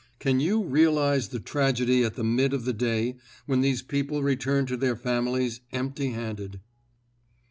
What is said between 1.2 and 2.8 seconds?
the tragedy at the mid of the